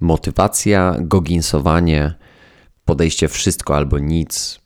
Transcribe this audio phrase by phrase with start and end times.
[0.00, 2.14] Motywacja, goginsowanie,
[2.84, 4.60] podejście wszystko albo nic,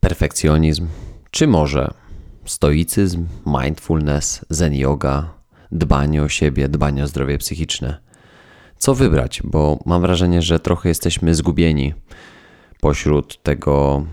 [0.00, 0.86] perfekcjonizm,
[1.30, 1.94] czy może
[2.44, 5.34] stoicyzm, mindfulness, zen yoga,
[5.72, 7.98] dbanie o siebie, dbanie o zdrowie psychiczne.
[8.78, 9.40] Co wybrać?
[9.44, 11.94] Bo mam wrażenie, że trochę jesteśmy zgubieni
[12.80, 14.06] pośród tego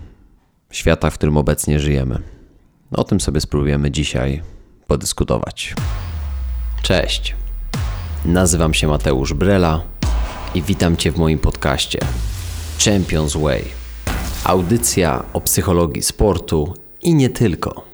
[0.70, 2.18] świata, w którym obecnie żyjemy.
[2.90, 4.42] O tym sobie spróbujemy dzisiaj
[4.86, 5.74] podyskutować.
[6.82, 7.36] Cześć.
[8.24, 9.82] Nazywam się Mateusz Brela
[10.56, 11.98] i witam Cię w moim podcaście
[12.84, 13.64] Champions Way.
[14.44, 17.86] Audycja o psychologii sportu i nie tylko.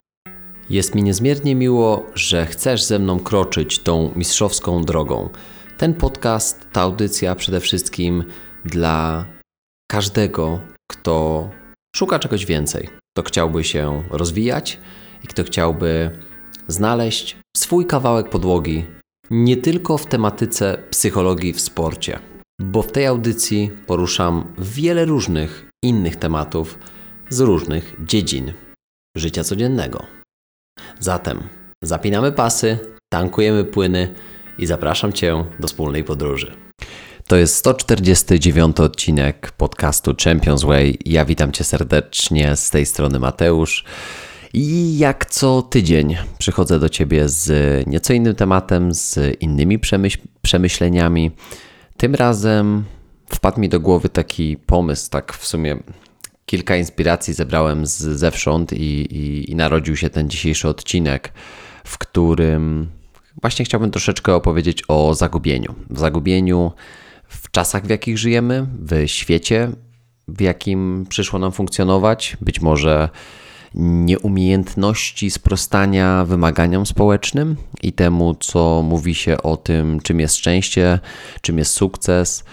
[0.70, 5.28] Jest mi niezmiernie miło, że chcesz ze mną kroczyć tą mistrzowską drogą.
[5.78, 8.24] Ten podcast, ta audycja przede wszystkim
[8.64, 9.26] dla
[9.90, 10.60] każdego,
[10.90, 11.48] kto
[11.96, 14.78] szuka czegoś więcej, kto chciałby się rozwijać
[15.24, 16.18] i kto chciałby
[16.68, 18.84] znaleźć swój kawałek podłogi
[19.30, 22.31] nie tylko w tematyce psychologii w sporcie,
[22.62, 26.78] bo w tej audycji poruszam wiele różnych innych tematów
[27.28, 28.52] z różnych dziedzin
[29.16, 30.06] życia codziennego.
[31.00, 31.42] Zatem
[31.82, 32.78] zapinamy pasy,
[33.12, 34.14] tankujemy płyny
[34.58, 36.52] i zapraszam Cię do wspólnej podróży.
[37.26, 40.98] To jest 149 odcinek podcastu Champions Way.
[41.04, 43.84] Ja witam Cię serdecznie z tej strony Mateusz.
[44.54, 51.30] I jak co tydzień przychodzę do Ciebie z nieco innym tematem, z innymi przemyśl przemyśleniami.
[52.02, 52.84] Tym razem
[53.26, 55.76] wpadł mi do głowy taki pomysł, tak w sumie
[56.46, 61.32] kilka inspiracji zebrałem z zewsząd i, i, i narodził się ten dzisiejszy odcinek,
[61.84, 62.88] w którym
[63.42, 65.74] właśnie chciałbym troszeczkę opowiedzieć o zagubieniu.
[65.90, 66.72] W zagubieniu
[67.28, 69.70] w czasach, w jakich żyjemy, w świecie,
[70.28, 73.08] w jakim przyszło nam funkcjonować, być może
[73.74, 80.98] nieumiejętności sprostania wymaganiom społecznym i temu, co mówi się o tym, czym jest szczęście,
[81.40, 82.44] czym jest sukces,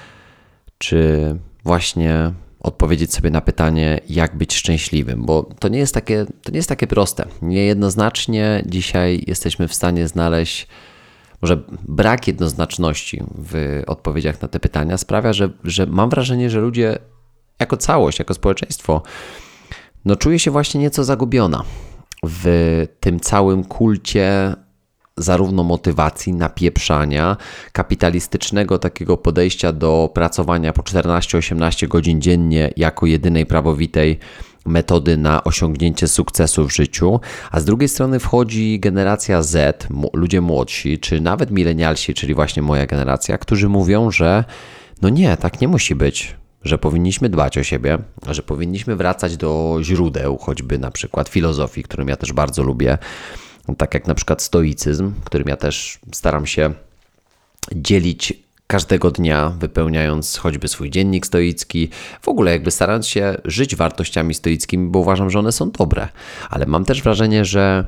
[0.77, 6.51] czy właśnie odpowiedzieć sobie na pytanie, jak być szczęśliwym, bo to nie jest takie, to
[6.51, 7.25] nie jest takie proste.
[7.41, 10.67] Niejednoznacznie dzisiaj jesteśmy w stanie znaleźć,
[11.41, 16.99] może brak jednoznaczności w odpowiedziach na te pytania sprawia, że, że mam wrażenie, że ludzie
[17.59, 19.01] jako całość, jako społeczeństwo,
[20.05, 21.63] no czuje się właśnie nieco zagubiona
[22.23, 24.55] w tym całym kulcie
[25.17, 27.37] zarówno motywacji, napieprzania,
[27.71, 34.19] kapitalistycznego takiego podejścia do pracowania po 14-18 godzin dziennie jako jedynej prawowitej
[34.65, 37.19] metody na osiągnięcie sukcesu w życiu,
[37.51, 42.85] a z drugiej strony wchodzi generacja Z, ludzie młodsi, czy nawet milenialsi, czyli właśnie moja
[42.85, 44.43] generacja, którzy mówią, że
[45.01, 47.97] no nie, tak nie musi być że powinniśmy dbać o siebie,
[48.29, 52.97] że powinniśmy wracać do źródeł, choćby na przykład filozofii, którą ja też bardzo lubię,
[53.77, 56.73] tak jak na przykład stoicyzm, którym ja też staram się
[57.71, 58.33] dzielić
[58.67, 61.89] każdego dnia, wypełniając choćby swój dziennik stoicki,
[62.21, 66.07] w ogóle jakby starając się żyć wartościami stoickimi, bo uważam, że one są dobre.
[66.49, 67.85] Ale mam też wrażenie, że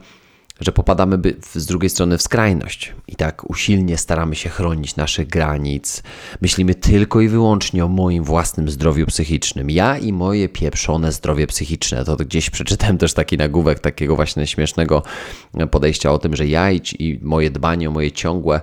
[0.61, 5.27] że popadamy by z drugiej strony w skrajność i tak usilnie staramy się chronić naszych
[5.27, 6.03] granic.
[6.41, 9.69] Myślimy tylko i wyłącznie o moim własnym zdrowiu psychicznym.
[9.69, 12.05] Ja i moje pieprzone zdrowie psychiczne.
[12.05, 15.03] To gdzieś przeczytałem też taki nagłówek takiego właśnie śmiesznego
[15.71, 18.61] podejścia o tym, że ja i, i moje dbanie o moje ciągłe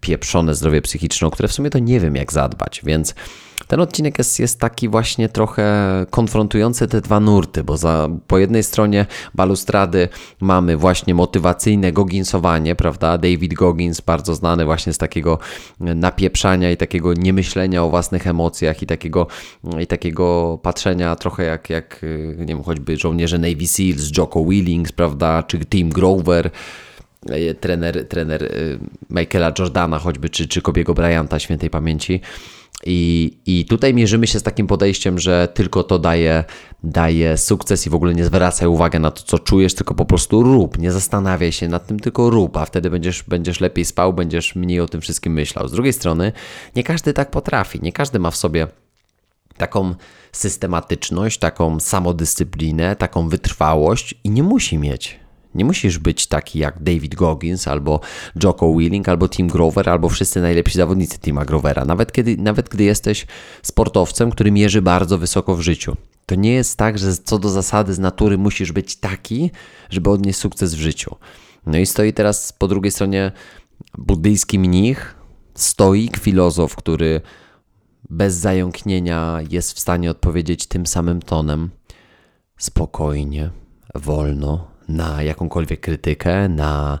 [0.00, 3.14] pieprzone zdrowie psychiczne, które w sumie to nie wiem jak zadbać, więc
[3.70, 5.66] ten odcinek jest, jest taki właśnie trochę
[6.10, 10.08] konfrontujący te dwa nurty, bo za, po jednej stronie balustrady
[10.40, 13.18] mamy właśnie motywacyjne goginsowanie, prawda?
[13.18, 15.38] David Goggins, bardzo znany właśnie z takiego
[15.80, 19.26] napieprzania i takiego niemyślenia o własnych emocjach i takiego,
[19.80, 22.00] i takiego patrzenia trochę jak, jak
[22.38, 25.42] nie wiem, choćby żołnierze Navy Seals, Jocko Willings, prawda?
[25.42, 26.50] Czy Tim Grover
[27.60, 28.78] trener, trener y,
[29.10, 32.20] Michaela Jordana choćby, czy, czy Kobiego Bryanta świętej pamięci.
[32.86, 36.44] I, I tutaj mierzymy się z takim podejściem, że tylko to daje,
[36.84, 40.42] daje sukces i w ogóle nie zwracaj uwagi na to, co czujesz, tylko po prostu
[40.42, 40.78] rób.
[40.78, 44.80] Nie zastanawiaj się nad tym, tylko rób, a wtedy będziesz, będziesz lepiej spał, będziesz mniej
[44.80, 45.68] o tym wszystkim myślał.
[45.68, 46.32] Z drugiej strony,
[46.76, 48.66] nie każdy tak potrafi, nie każdy ma w sobie
[49.56, 49.94] taką
[50.32, 55.20] systematyczność, taką samodyscyplinę, taką wytrwałość i nie musi mieć.
[55.54, 58.00] Nie musisz być taki jak David Goggins, albo
[58.42, 61.84] Jocko Willing, albo Tim Grover, albo wszyscy najlepsi zawodnicy Tima Grovera.
[61.84, 63.26] Nawet, kiedy, nawet gdy jesteś
[63.62, 65.96] sportowcem, który mierzy bardzo wysoko w życiu.
[66.26, 69.50] To nie jest tak, że co do zasady z natury musisz być taki,
[69.90, 71.16] żeby odnieść sukces w życiu.
[71.66, 73.32] No i stoi teraz po drugiej stronie
[73.98, 75.14] buddyjski mnich,
[75.54, 77.20] stoik, filozof, który
[78.10, 81.70] bez zająknienia jest w stanie odpowiedzieć tym samym tonem.
[82.58, 83.50] Spokojnie,
[83.94, 86.98] wolno, na jakąkolwiek krytykę, na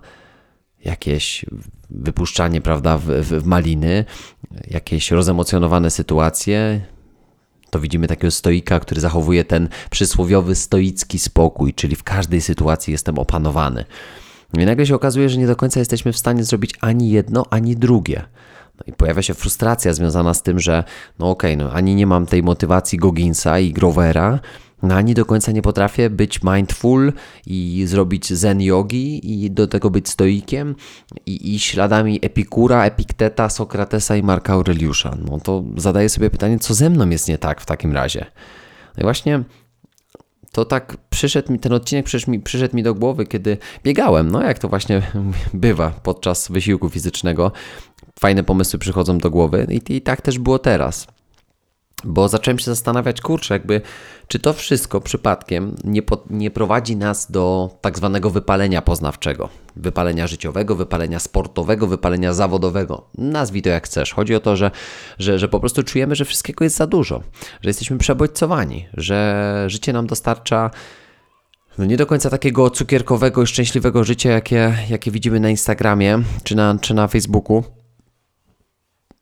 [0.84, 1.46] jakieś
[1.90, 4.04] wypuszczanie, prawda, w, w, w maliny,
[4.70, 6.80] jakieś rozemocjonowane sytuacje,
[7.70, 13.18] to widzimy takiego stoika, który zachowuje ten przysłowiowy stoicki spokój, czyli w każdej sytuacji jestem
[13.18, 13.84] opanowany.
[14.58, 17.76] I nagle się okazuje, że nie do końca jesteśmy w stanie zrobić ani jedno, ani
[17.76, 18.22] drugie.
[18.78, 20.84] No i pojawia się frustracja związana z tym, że
[21.18, 24.38] no okej, okay, no ani nie mam tej motywacji Goginsa i Grovera, no
[24.82, 27.12] ani do końca nie potrafię być mindful
[27.46, 30.74] i zrobić zen yogi i do tego być stoikiem
[31.26, 35.16] i, i śladami Epikura, Epikteta, Sokratesa i Marka Aureliusza.
[35.30, 38.26] No to zadaję sobie pytanie, co ze mną jest nie tak w takim razie?
[38.96, 39.44] No i właśnie
[40.52, 44.42] to tak przyszedł mi, ten odcinek przyszedł mi, przyszedł mi do głowy, kiedy biegałem, no
[44.42, 45.02] jak to właśnie
[45.54, 47.52] bywa podczas wysiłku fizycznego.
[48.20, 51.06] Fajne pomysły przychodzą do głowy i, i tak też było teraz.
[52.04, 53.80] Bo zacząłem się zastanawiać, kurczę, jakby,
[54.28, 60.26] czy to wszystko przypadkiem nie, po, nie prowadzi nas do tak zwanego wypalenia poznawczego, wypalenia
[60.26, 63.08] życiowego, wypalenia sportowego, wypalenia zawodowego.
[63.18, 64.12] Nazwij to jak chcesz.
[64.12, 64.70] Chodzi o to, że,
[65.18, 67.22] że, że po prostu czujemy, że wszystkiego jest za dużo,
[67.62, 70.70] że jesteśmy przebodźcowani, że życie nam dostarcza
[71.78, 76.56] no nie do końca takiego cukierkowego i szczęśliwego życia, jakie, jakie widzimy na Instagramie czy
[76.56, 77.64] na, czy na Facebooku.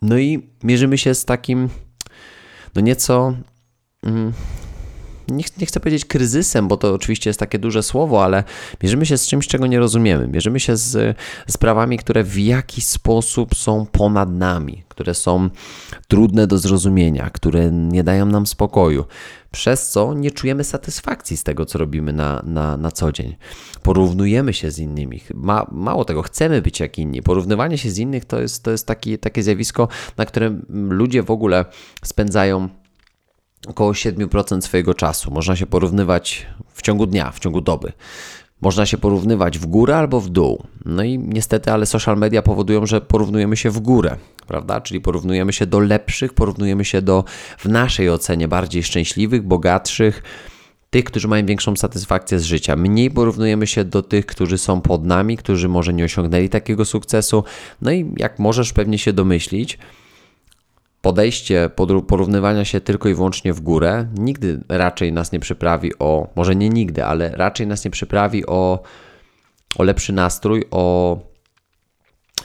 [0.03, 1.69] No i mierzymy się z takim
[2.79, 3.37] no nieco.
[5.31, 8.45] Nie, nie, chcę powiedzieć kryzysem, bo to oczywiście jest takie duże słowo, ale
[8.83, 10.29] mierzymy się z czymś, czego nie rozumiemy.
[10.29, 11.17] Mierzymy się z
[11.49, 15.51] sprawami, które w jakiś sposób są ponad nami, które są
[16.09, 19.05] trudne do zrozumienia, które nie dają nam spokoju,
[19.51, 23.37] przez co nie czujemy satysfakcji z tego, co robimy na, na, na co dzień.
[23.83, 25.21] Porównujemy się z innymi.
[25.35, 27.23] Ma, mało tego, chcemy być jak inni.
[27.23, 31.31] Porównywanie się z innych to jest, to jest taki, takie zjawisko, na którym ludzie w
[31.31, 31.65] ogóle
[32.05, 32.69] spędzają
[33.67, 35.31] około 7% swojego czasu.
[35.31, 37.93] Można się porównywać w ciągu dnia, w ciągu doby.
[38.61, 40.63] Można się porównywać w górę albo w dół.
[40.85, 44.17] No i niestety, ale social media powodują, że porównujemy się w górę,
[44.47, 44.81] prawda?
[44.81, 47.25] Czyli porównujemy się do lepszych, porównujemy się do
[47.59, 50.23] w naszej ocenie bardziej szczęśliwych, bogatszych,
[50.91, 52.77] tych, którzy mają większą satysfakcję z życia.
[52.77, 57.45] Mniej porównujemy się do tych, którzy są pod nami, którzy może nie osiągnęli takiego sukcesu.
[57.83, 59.79] No i jak możesz pewnie się domyślić,
[61.03, 61.71] podejście
[62.09, 66.69] porównywania się tylko i wyłącznie w górę nigdy raczej nas nie przyprawi o, może nie
[66.69, 68.83] nigdy, ale raczej nas nie przyprawi o,
[69.79, 71.19] o lepszy nastrój, o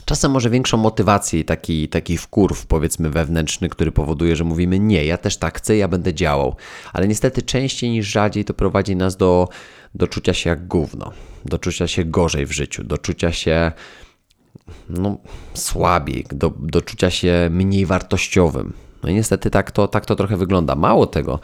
[0.06, 5.06] czasem może większą motywację i taki, taki wkurw, powiedzmy, wewnętrzny, który powoduje, że mówimy nie,
[5.06, 6.56] ja też tak chcę, ja będę działał.
[6.94, 9.50] Ale niestety częściej niż rzadziej to prowadzi nas do,
[9.96, 11.12] do czucia się jak gówno,
[11.46, 13.72] do czucia się gorzej w życiu, do czucia się
[14.90, 15.18] no,
[15.54, 18.74] słabiej, do, do czucia się mniej wartościowym.
[19.04, 20.76] No i niestety tak to, tak to trochę wygląda.
[20.76, 21.40] Mało tego,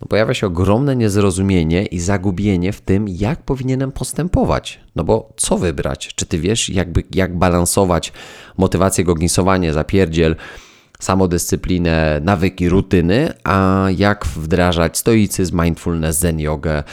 [0.00, 4.80] no pojawia się ogromne niezrozumienie i zagubienie w tym, jak powinienem postępować.
[4.96, 6.14] No bo co wybrać?
[6.14, 8.12] Czy ty wiesz, jakby, jak balansować
[8.56, 10.36] motywację, gognisowanie, zapierdziel,
[11.00, 16.84] samodyscyplinę, nawyki, rutyny, a jak wdrażać stoicyzm, mindfulness, zen yoga,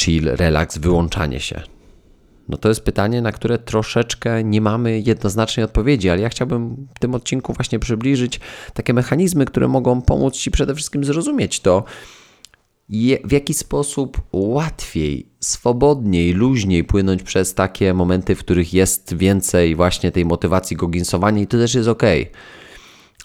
[0.00, 1.62] chill, relaks, wyłączanie się.
[2.48, 6.98] No to jest pytanie, na które troszeczkę nie mamy jednoznacznej odpowiedzi, ale ja chciałbym w
[6.98, 8.40] tym odcinku właśnie przybliżyć
[8.74, 11.84] takie mechanizmy, które mogą pomóc Ci przede wszystkim zrozumieć to,
[13.24, 20.12] w jaki sposób łatwiej, swobodniej, luźniej płynąć przez takie momenty, w których jest więcej właśnie
[20.12, 22.02] tej motywacji goginsowania i to też jest ok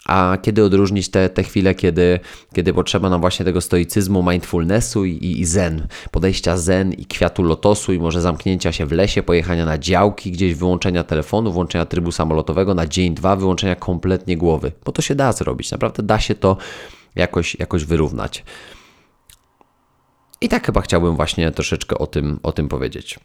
[0.08, 2.20] a kiedy odróżnić te, te chwile, kiedy,
[2.54, 7.92] kiedy potrzeba nam właśnie tego stoicyzmu, mindfulnessu i, i zen, podejścia zen i kwiatu lotosu
[7.92, 12.74] i może zamknięcia się w lesie, pojechania na działki, gdzieś wyłączenia telefonu, włączenia trybu samolotowego
[12.74, 16.56] na dzień, dwa, wyłączenia kompletnie głowy, bo to się da zrobić, naprawdę da się to
[17.14, 18.44] jakoś, jakoś wyrównać.
[20.40, 23.18] I tak chyba chciałbym właśnie troszeczkę o tym, o tym powiedzieć.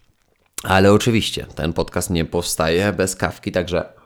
[0.64, 4.03] Ale oczywiście ten podcast nie powstaje bez kawki, także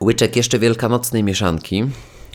[0.00, 1.84] Łyczek jeszcze wielkanocnej mieszanki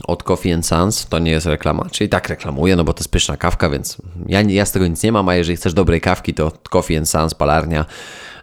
[0.04, 3.10] od Coffee and Sons, to nie jest reklama, czyli tak reklamuję, no bo to jest
[3.10, 3.96] pyszna kawka, więc
[4.26, 7.08] ja, ja z tego nic nie mam, a jeżeli chcesz dobrej kawki, to Coffee and
[7.08, 7.86] Sons, palarnia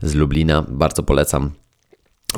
[0.02, 1.52] z Lublina, bardzo polecam.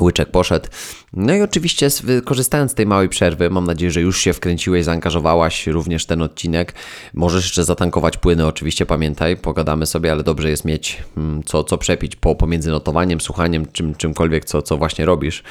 [0.00, 0.68] Łyczek poszedł.
[1.12, 1.88] No i oczywiście
[2.24, 6.74] korzystając z tej małej przerwy, mam nadzieję, że już się wkręciłeś, zaangażowałaś również ten odcinek.
[7.14, 11.78] Możesz jeszcze zatankować płyny, oczywiście pamiętaj, pogadamy sobie, ale dobrze jest mieć mm, co, co
[11.78, 15.42] przepić po, pomiędzy notowaniem, słuchaniem, czym, czymkolwiek, co, co właśnie robisz.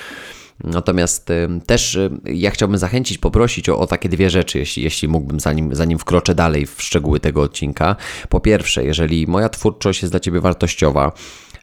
[0.63, 1.29] Natomiast
[1.65, 5.99] też ja chciałbym zachęcić, poprosić o, o, takie dwie rzeczy, jeśli, jeśli mógłbym, zanim, zanim
[5.99, 7.95] wkroczę dalej w szczegóły tego odcinka.
[8.29, 11.11] Po pierwsze, jeżeli moja twórczość jest dla Ciebie wartościowa,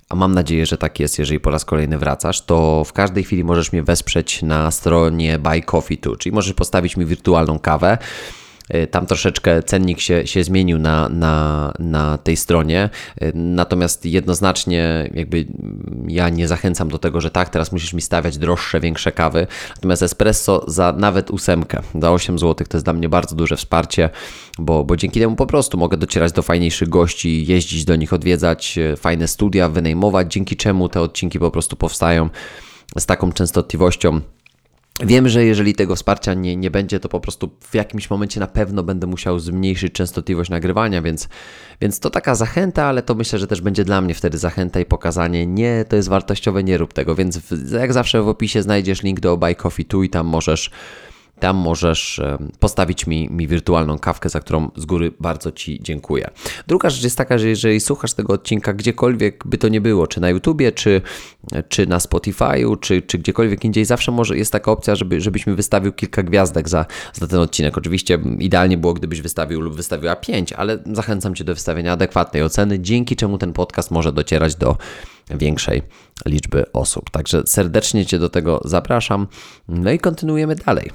[0.08, 3.44] a mam nadzieję, że tak jest, jeżeli po raz kolejny wracasz, to w każdej chwili
[3.44, 7.98] możesz mnie wesprzeć na stronie Buy Coffee Tu, czyli możesz postawić mi wirtualną kawę
[8.90, 12.90] tam troszeczkę cennik się, się zmienił na, na, na tej stronie,
[13.20, 15.46] e, natomiast jednoznacznie jakby
[16.08, 19.46] ja nie zachęcam do tego, że tak, teraz musisz mi stawiać droższe, większe kawy.
[19.76, 24.10] Natomiast espresso za nawet ósemkę, za 8 zł to jest dla mnie bardzo duże wsparcie,
[24.58, 28.78] bo, bo dzięki temu po prostu mogę docierać do fajniejszych gości, jeździć do nich, odwiedzać,
[28.78, 32.28] e, fajne studia wynajmować, dzięki czemu te odcinki po prostu powstają
[32.98, 34.20] z taką częstotliwością
[35.00, 38.46] Wiem, że jeżeli tego wsparcia nie, nie będzie, to po prostu w jakimś momencie na
[38.46, 41.28] pewno będę musiał zmniejszyć częstotliwość nagrywania, więc,
[41.80, 44.84] więc to taka zachęta, ale to myślę, że też będzie dla mnie wtedy zachęta i
[44.84, 47.14] pokazanie, nie, to jest wartościowe, nie rób tego.
[47.14, 50.70] Więc w, jak zawsze w opisie znajdziesz link do Buy Coffee Tu i tam możesz
[51.44, 52.20] tam możesz
[52.58, 56.30] postawić mi, mi wirtualną kawkę, za którą z góry bardzo Ci dziękuję.
[56.66, 60.20] Druga rzecz jest taka, że jeżeli słuchasz tego odcinka gdziekolwiek by to nie było, czy
[60.20, 61.02] na YouTubie, czy,
[61.68, 65.54] czy na Spotify'u, czy, czy gdziekolwiek indziej, zawsze może jest taka opcja, żeby, żebyś mi
[65.54, 67.78] wystawił kilka gwiazdek za, za ten odcinek.
[67.78, 72.80] Oczywiście idealnie było, gdybyś wystawił lub wystawiła 5, ale zachęcam Cię do wystawienia adekwatnej oceny,
[72.80, 74.76] dzięki czemu ten podcast może docierać do
[75.30, 75.82] większej
[76.26, 77.10] liczby osób.
[77.10, 79.26] Także serdecznie Cię do tego zapraszam.
[79.68, 80.90] No i kontynuujemy dalej.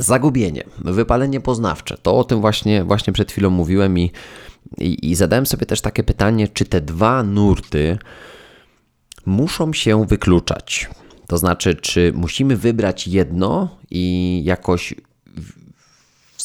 [0.00, 1.98] Zagubienie, wypalenie poznawcze.
[2.02, 4.12] To o tym właśnie, właśnie przed chwilą mówiłem i,
[4.78, 7.98] i, i zadałem sobie też takie pytanie, czy te dwa nurty
[9.26, 10.90] muszą się wykluczać.
[11.26, 14.94] To znaczy, czy musimy wybrać jedno i jakoś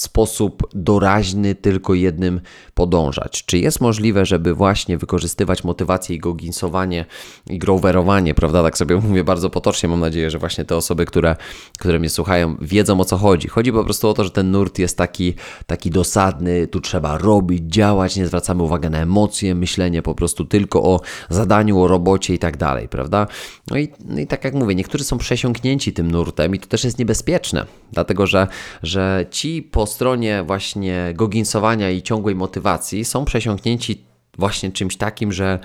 [0.06, 2.42] sposób doraźny tylko jednym
[2.74, 3.46] podążać?
[3.46, 7.06] Czy jest możliwe, żeby właśnie wykorzystywać motywację i goginsowanie
[7.50, 8.64] i growerowanie, prawda?
[8.64, 9.90] Tak sobie mówię bardzo potocznie.
[9.90, 11.36] Mam nadzieję, że właśnie te osoby, które,
[11.80, 13.48] które mnie słuchają, wiedzą o co chodzi.
[13.48, 15.34] Chodzi po prostu o to, że ten nurt jest taki,
[15.68, 20.84] taki dosadny, tu trzeba robić, działać, nie zwracamy uwagi na emocje, myślenie po prostu tylko
[20.84, 23.28] o zadaniu, o robocie i tak dalej, prawda?
[23.72, 26.84] No i, no i tak jak mówię, niektórzy są przesiąknięci tym nurtem i to też
[26.84, 28.48] jest niebezpieczne, dlatego że,
[28.84, 34.06] że ci po stronie właśnie goginsowania i ciągłej motywacji są przesiąknięci
[34.38, 35.60] właśnie czymś takim, że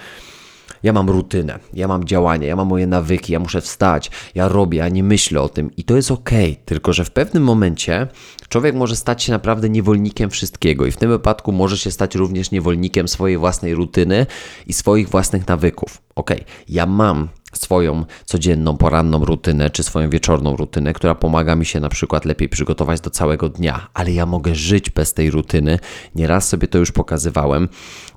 [0.83, 4.79] ja mam rutynę, ja mam działanie, ja mam moje nawyki, ja muszę wstać, ja robię,
[4.79, 6.31] ja nie myślę o tym i to jest ok,
[6.65, 8.07] tylko że w pewnym momencie
[8.49, 12.51] człowiek może stać się naprawdę niewolnikiem wszystkiego i w tym wypadku może się stać również
[12.51, 14.27] niewolnikiem swojej własnej rutyny
[14.67, 16.03] i swoich własnych nawyków.
[16.15, 16.31] Ok,
[16.69, 21.89] ja mam swoją codzienną, poranną rutynę, czy swoją wieczorną rutynę, która pomaga mi się na
[21.89, 25.79] przykład lepiej przygotować do całego dnia, ale ja mogę żyć bez tej rutyny.
[26.15, 27.69] Nieraz sobie to już pokazywałem.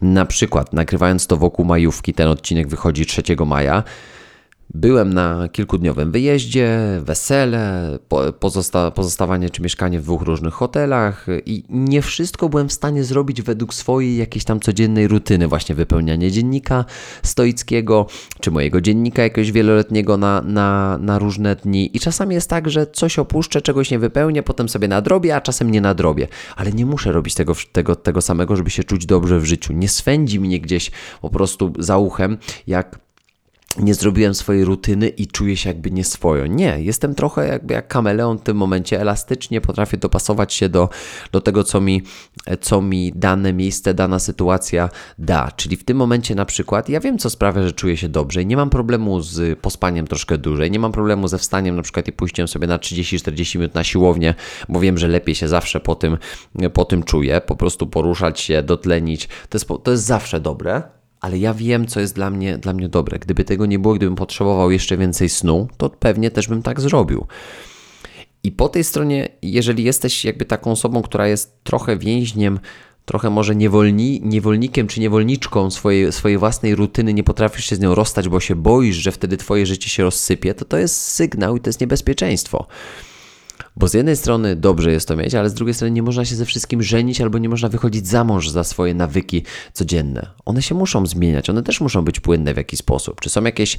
[0.01, 3.83] Na przykład, nagrywając to wokół majówki, ten odcinek wychodzi 3 maja.
[4.75, 7.99] Byłem na kilkudniowym wyjeździe, wesele,
[8.39, 13.41] pozosta pozostawanie czy mieszkanie w dwóch różnych hotelach i nie wszystko byłem w stanie zrobić
[13.41, 16.85] według swojej jakiejś tam codziennej rutyny, właśnie wypełnianie dziennika
[17.23, 18.07] stoickiego,
[18.39, 21.97] czy mojego dziennika jakiegoś wieloletniego na, na, na różne dni.
[21.97, 25.71] I czasami jest tak, że coś opuszczę, czegoś nie wypełnię, potem sobie nadrobię, a czasem
[25.71, 26.27] nie nadrobię.
[26.55, 29.73] Ale nie muszę robić tego, tego, tego samego, żeby się czuć dobrze w życiu.
[29.73, 30.91] Nie swędzi mnie gdzieś
[31.21, 33.03] po prostu za uchem, jak
[33.77, 36.47] nie zrobiłem swojej rutyny i czuję się jakby nieswojo.
[36.47, 40.89] Nie, jestem trochę jakby jak kameleon w tym momencie, elastycznie potrafię dopasować się do,
[41.31, 42.01] do tego, co mi,
[42.61, 44.89] co mi dane miejsce, dana sytuacja
[45.19, 45.51] da.
[45.51, 48.45] Czyli w tym momencie na przykład ja wiem, co sprawia, że czuję się dobrze i
[48.45, 52.11] nie mam problemu z pospaniem troszkę dłużej, nie mam problemu ze wstaniem na przykład i
[52.11, 54.35] pójściem sobie na 30-40 minut na siłownię,
[54.69, 56.17] bo wiem, że lepiej się zawsze po tym,
[56.73, 61.37] po tym czuję, po prostu poruszać się, dotlenić, to jest, to jest zawsze dobre ale
[61.37, 63.19] ja wiem, co jest dla mnie, dla mnie dobre.
[63.19, 67.27] Gdyby tego nie było, gdybym potrzebował jeszcze więcej snu, to pewnie też bym tak zrobił.
[68.43, 72.59] I po tej stronie, jeżeli jesteś jakby taką osobą, która jest trochę więźniem,
[73.05, 77.95] trochę może niewolni, niewolnikiem czy niewolniczką swojej, swojej własnej rutyny, nie potrafisz się z nią
[77.95, 81.59] rozstać, bo się boisz, że wtedy twoje życie się rozsypie, to to jest sygnał i
[81.59, 82.67] to jest niebezpieczeństwo.
[83.75, 86.35] Bo z jednej strony dobrze jest to mieć, ale z drugiej strony nie można się
[86.35, 89.43] ze wszystkim żenić albo nie można wychodzić za mąż za swoje nawyki
[89.73, 90.27] codzienne.
[90.45, 93.21] One się muszą zmieniać, one też muszą być płynne w jakiś sposób.
[93.21, 93.77] Czy są jakieś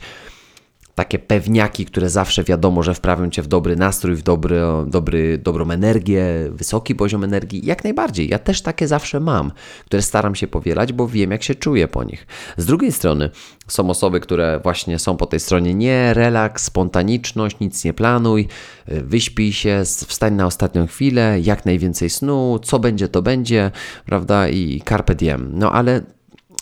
[0.94, 5.70] takie pewniaki, które zawsze wiadomo, że wprawią cię w dobry nastrój, w dobry, dobry, dobrą
[5.70, 7.66] energię, wysoki poziom energii.
[7.66, 8.28] Jak najbardziej.
[8.28, 9.52] Ja też takie zawsze mam,
[9.84, 12.26] które staram się powielać, bo wiem, jak się czuję po nich.
[12.56, 13.30] Z drugiej strony
[13.68, 18.48] są osoby, które właśnie są po tej stronie nie, relaks, spontaniczność, nic nie planuj,
[18.86, 23.70] wyśpij się, wstań na ostatnią chwilę, jak najwięcej snu, co będzie, to będzie,
[24.06, 25.50] prawda, i carpe diem.
[25.54, 26.02] No ale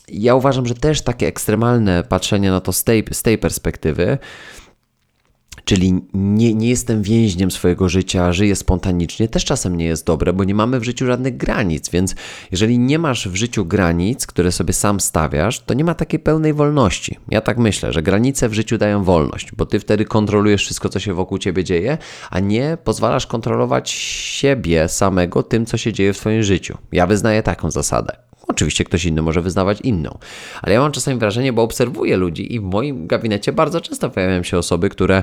[0.09, 4.19] ja uważam, że też takie ekstremalne patrzenie na to z tej, z tej perspektywy
[5.65, 10.45] Czyli nie, nie jestem więźniem swojego życia, żyję spontanicznie, też czasem nie jest dobre, bo
[10.45, 12.15] nie mamy w życiu żadnych granic, więc
[12.51, 16.55] jeżeli nie masz w życiu granic, które sobie sam stawiasz, to nie ma takiej pełnej
[16.55, 17.19] wolności.
[17.29, 21.01] Ja tak myślę, że granice w życiu dają wolność, bo ty wtedy kontrolujesz wszystko, co
[21.01, 21.99] się wokół ciebie dzieje,
[22.31, 26.79] a nie pozwalasz kontrolować siebie samego tym, co się dzieje w twoim życiu.
[26.93, 28.17] Ja wyznaję taką zasadę.
[28.49, 30.19] Oczywiście ktoś inny może wyznawać inną,
[30.63, 34.43] ale ja mam czasami wrażenie, bo obserwuję ludzi i w moim gabinecie bardzo często pojawiają
[34.43, 35.23] się osoby, które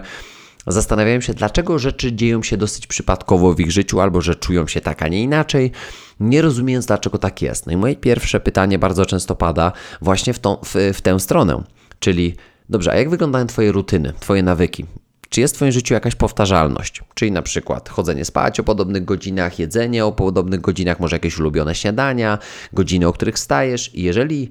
[0.71, 4.81] zastanawiają się, dlaczego rzeczy dzieją się dosyć przypadkowo w ich życiu, albo że czują się
[4.81, 5.71] tak, a nie inaczej,
[6.19, 7.67] nie rozumiejąc, dlaczego tak jest.
[7.67, 9.71] No i moje pierwsze pytanie bardzo często pada
[10.01, 11.63] właśnie w, tą, w, w tę stronę,
[11.99, 12.35] czyli
[12.69, 14.85] dobrze, a jak wyglądają Twoje rutyny, Twoje nawyki?
[15.29, 17.03] Czy jest w Twoim życiu jakaś powtarzalność?
[17.13, 21.75] Czyli na przykład chodzenie spać o podobnych godzinach, jedzenie o podobnych godzinach, może jakieś ulubione
[21.75, 22.37] śniadania,
[22.73, 23.95] godziny, o których stajesz.
[23.95, 24.49] I jeżeli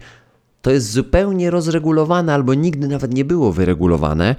[0.62, 4.36] to jest zupełnie rozregulowane albo nigdy nawet nie było wyregulowane,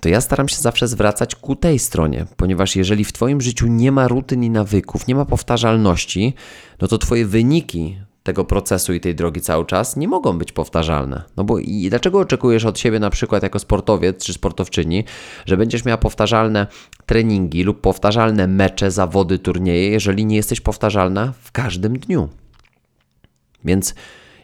[0.00, 3.92] to ja staram się zawsze zwracać ku tej stronie, ponieważ jeżeli w Twoim życiu nie
[3.92, 6.34] ma rutyn i nawyków, nie ma powtarzalności,
[6.80, 11.22] no to Twoje wyniki tego procesu i tej drogi cały czas nie mogą być powtarzalne.
[11.36, 15.04] No bo i dlaczego oczekujesz od siebie na przykład jako sportowiec czy sportowczyni,
[15.46, 16.66] że będziesz miała powtarzalne
[17.06, 22.28] treningi lub powtarzalne mecze, zawody, turnieje, jeżeli nie jesteś powtarzalna w każdym dniu?
[23.64, 23.94] Więc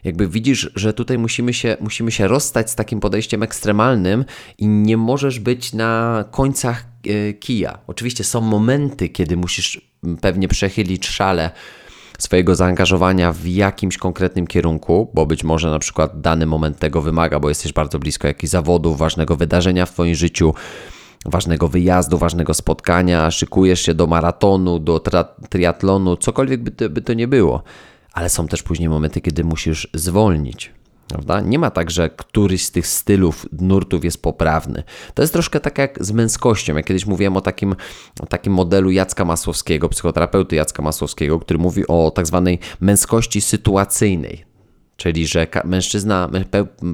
[0.05, 4.25] jakby widzisz, że tutaj musimy się, musimy się rozstać z takim podejściem ekstremalnym
[4.57, 7.77] i nie możesz być na końcach e, kija.
[7.87, 9.81] Oczywiście są momenty, kiedy musisz
[10.21, 11.51] pewnie przechylić szale
[12.19, 17.39] swojego zaangażowania w jakimś konkretnym kierunku, bo być może na przykład dany moment tego wymaga,
[17.39, 20.53] bo jesteś bardzo blisko jakichś zawodów, ważnego wydarzenia w Twoim życiu,
[21.25, 25.01] ważnego wyjazdu, ważnego spotkania, szykujesz się do maratonu, do
[25.49, 27.63] triatlonu, cokolwiek by to, by to nie było.
[28.15, 30.71] Ale są też później momenty, kiedy musisz zwolnić,
[31.07, 31.41] Prawda?
[31.41, 34.83] Nie ma tak, że któryś z tych stylów, nurtów jest poprawny.
[35.13, 36.75] To jest troszkę tak jak z męskością.
[36.75, 37.75] Ja kiedyś mówiłem o takim,
[38.19, 44.45] o takim modelu Jacka Masłowskiego, psychoterapeuty Jacka Masłowskiego, który mówi o tak zwanej męskości sytuacyjnej.
[44.97, 46.29] Czyli, że mężczyzna,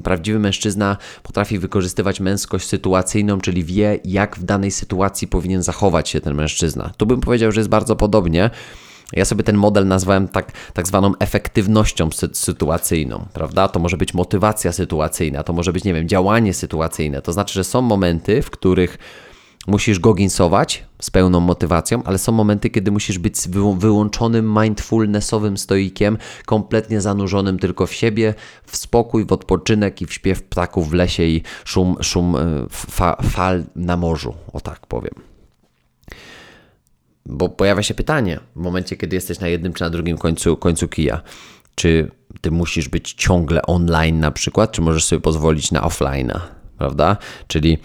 [0.04, 6.20] prawdziwy mężczyzna potrafi wykorzystywać męskość sytuacyjną, czyli wie, jak w danej sytuacji powinien zachować się
[6.20, 6.92] ten mężczyzna.
[6.96, 8.50] Tu bym powiedział, że jest bardzo podobnie.
[9.12, 13.68] Ja sobie ten model nazwałem tak, tak zwaną efektywnością sy sytuacyjną, prawda?
[13.68, 17.22] To może być motywacja sytuacyjna, to może być, nie wiem, działanie sytuacyjne.
[17.22, 18.98] To znaczy, że są momenty, w których
[19.66, 23.34] musisz goginsować z pełną motywacją, ale są momenty, kiedy musisz być
[23.76, 28.34] wyłączonym mindfulnessowym stoikiem, kompletnie zanurzonym tylko w siebie,
[28.66, 33.16] w spokój, w odpoczynek i w śpiew ptaków w lesie i szum, szum e, fa
[33.22, 35.31] fal na morzu, o tak powiem.
[37.26, 40.88] Bo pojawia się pytanie w momencie, kiedy jesteś na jednym czy na drugim końcu, końcu
[40.88, 41.22] kija.
[41.74, 46.40] Czy ty musisz być ciągle online na przykład, czy możesz sobie pozwolić na offline'a,
[46.78, 47.16] prawda?
[47.46, 47.78] Czyli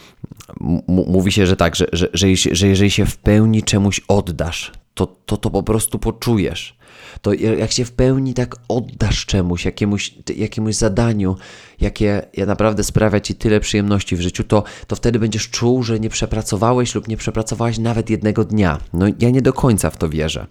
[0.88, 5.16] mówi się, że tak, że, że, że, że jeżeli się w pełni czemuś oddasz, to,
[5.26, 6.78] to to po prostu poczujesz
[7.22, 11.36] to jak się w pełni tak oddasz czemuś, jakiemuś, jakiemuś zadaniu,
[11.82, 16.00] jakie ja naprawdę sprawia Ci tyle przyjemności w życiu, to, to wtedy będziesz czuł, że
[16.00, 18.80] nie przepracowałeś lub nie przepracowałeś nawet jednego dnia.
[18.94, 20.48] No ja nie do końca w to wierzę.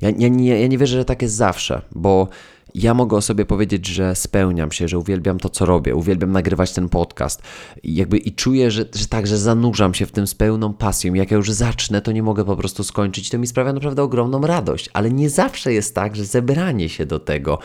[0.00, 2.28] Ja, ja, nie, ja nie wierzę, że tak jest zawsze, bo
[2.74, 6.72] ja mogę o sobie powiedzieć, że spełniam się, że uwielbiam to, co robię, uwielbiam nagrywać
[6.72, 7.42] ten podcast.
[7.82, 11.14] I jakby i czuję, że, że tak, że zanurzam się w tym z pełną pasją.
[11.14, 13.30] Jak ja już zacznę, to nie mogę po prostu skończyć.
[13.30, 17.20] To mi sprawia naprawdę ogromną radość, ale nie zawsze jest tak, że zebranie się do
[17.20, 17.58] tego,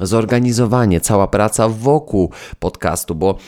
[0.00, 3.38] zorganizowanie, cała praca wokół podcastu, bo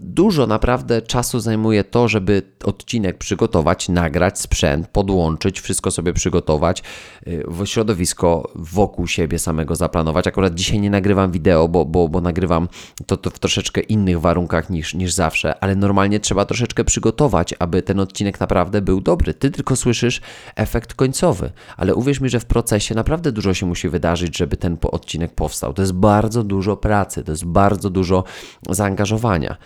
[0.00, 6.82] Dużo naprawdę czasu zajmuje to, żeby odcinek przygotować, nagrać sprzęt, podłączyć, wszystko sobie przygotować,
[7.26, 10.26] y, środowisko wokół siebie samego zaplanować.
[10.26, 12.68] Akurat dzisiaj nie nagrywam wideo, bo, bo, bo nagrywam
[13.06, 17.82] to, to w troszeczkę innych warunkach niż, niż zawsze, ale normalnie trzeba troszeczkę przygotować, aby
[17.82, 19.34] ten odcinek naprawdę był dobry.
[19.34, 20.20] Ty tylko słyszysz
[20.56, 24.76] efekt końcowy, ale uwierz mi, że w procesie naprawdę dużo się musi wydarzyć, żeby ten
[24.82, 25.74] odcinek powstał.
[25.74, 28.24] To jest bardzo dużo pracy, to jest bardzo dużo
[28.70, 29.56] zaangażowania.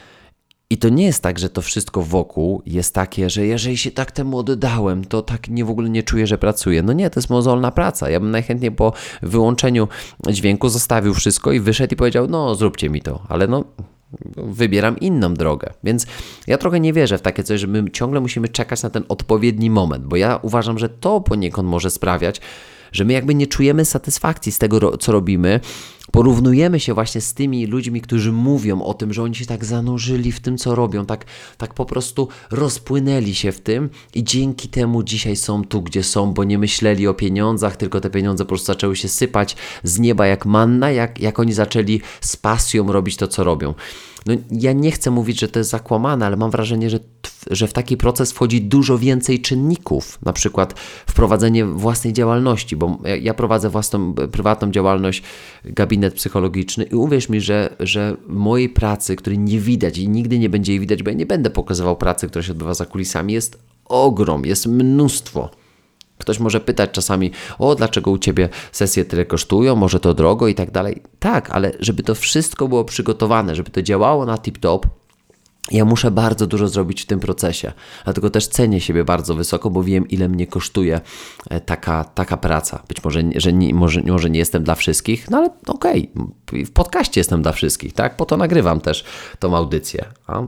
[0.70, 4.12] I to nie jest tak, że to wszystko wokół jest takie, że jeżeli się tak
[4.12, 6.82] temu oddałem, to tak nie w ogóle nie czuję, że pracuję.
[6.82, 8.10] No nie, to jest mozolna praca.
[8.10, 9.88] Ja bym najchętniej po wyłączeniu
[10.30, 13.64] dźwięku zostawił wszystko i wyszedł i powiedział, no zróbcie mi to, ale no
[14.36, 15.72] wybieram inną drogę.
[15.84, 16.06] Więc
[16.46, 19.70] ja trochę nie wierzę w takie coś, że my ciągle musimy czekać na ten odpowiedni
[19.70, 22.40] moment, bo ja uważam, że to poniekąd może sprawiać,
[22.92, 25.60] że my jakby nie czujemy satysfakcji z tego, co robimy,
[26.12, 30.32] porównujemy się właśnie z tymi ludźmi, którzy mówią o tym, że oni się tak zanurzyli
[30.32, 31.24] w tym, co robią, tak,
[31.58, 36.32] tak po prostu rozpłynęli się w tym i dzięki temu dzisiaj są tu, gdzie są,
[36.32, 40.26] bo nie myśleli o pieniądzach, tylko te pieniądze po prostu zaczęły się sypać z nieba
[40.26, 43.74] jak manna, jak, jak oni zaczęli z pasją robić to, co robią.
[44.26, 47.00] No, ja nie chcę mówić, że to jest zakłamane, ale mam wrażenie, że,
[47.50, 50.74] że w taki proces wchodzi dużo więcej czynników, na przykład
[51.06, 55.22] wprowadzenie własnej działalności, bo ja prowadzę własną prywatną działalność,
[55.98, 60.48] gabinet psychologiczny i uwierz mi, że, że mojej pracy, której nie widać i nigdy nie
[60.48, 63.58] będzie jej widać, bo ja nie będę pokazywał pracy, która się odbywa za kulisami, jest
[63.84, 65.50] ogrom, jest mnóstwo.
[66.18, 70.54] Ktoś może pytać czasami, o dlaczego u Ciebie sesje tyle kosztują, może to drogo i
[70.54, 71.02] tak dalej.
[71.18, 74.80] Tak, ale żeby to wszystko było przygotowane, żeby to działało na tip-top,
[75.70, 77.72] ja muszę bardzo dużo zrobić w tym procesie.
[78.04, 81.00] Dlatego też cenię siebie bardzo wysoko, bo wiem, ile mnie kosztuje
[81.50, 82.82] e, taka, taka praca.
[82.88, 86.10] Być może, że nie, może, może nie jestem dla wszystkich, no ale okej,
[86.48, 86.64] okay.
[86.64, 88.16] w podcaście jestem dla wszystkich, tak?
[88.16, 89.04] Po to nagrywam też
[89.38, 90.04] tą audycję.
[90.26, 90.42] A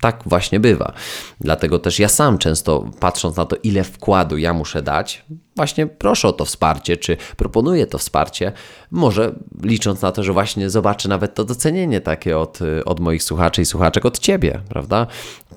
[0.00, 0.92] tak właśnie bywa.
[1.40, 5.24] Dlatego też ja sam często patrząc na to, ile wkładu ja muszę dać,
[5.56, 8.52] właśnie proszę o to wsparcie, czy proponuję to wsparcie,
[8.90, 13.62] może licząc na to, że właśnie zobaczę nawet to docenienie takie od, od moich słuchaczy
[13.62, 15.06] i słuchaczek, od ciebie, prawda?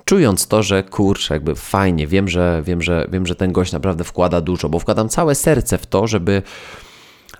[0.04, 4.04] Czując to, że kurczę, jakby fajnie, wiem, że wiem, że wiem, że ten gość naprawdę
[4.04, 6.42] wkłada dużo, bo wkładam całe serce w to, żeby